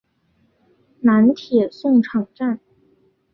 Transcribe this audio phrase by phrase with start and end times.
[1.01, 2.59] 南铁送场站。